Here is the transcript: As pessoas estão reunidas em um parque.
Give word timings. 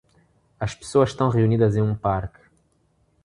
As 0.59 0.73
pessoas 0.73 1.09
estão 1.09 1.29
reunidas 1.29 1.75
em 1.77 1.81
um 1.83 1.93
parque. 1.95 2.39